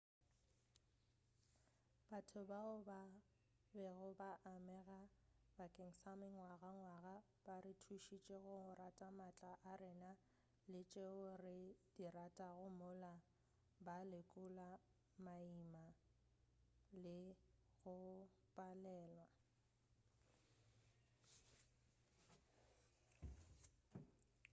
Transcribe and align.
batho 2.09 2.41
bao 2.51 2.75
ba 2.89 2.99
bego 3.73 4.09
ba 4.19 4.31
amega 4.53 4.99
bakeng 5.57 5.93
sa 6.01 6.11
mengwagangwaga 6.21 7.15
ba 7.45 7.55
re 7.63 7.73
thušitše 7.81 8.37
go 8.45 8.57
rata 8.79 9.07
maatla 9.17 9.53
a 9.69 9.71
rena 9.81 10.11
le 10.71 10.81
tšeo 10.91 11.19
re 11.43 11.57
di 11.93 12.05
ratago 12.17 12.67
mola 12.79 13.15
ba 13.85 13.95
lekola 14.11 14.69
maima 15.25 15.85
le 17.03 17.19
go 17.81 17.97
palelwa 18.55 19.27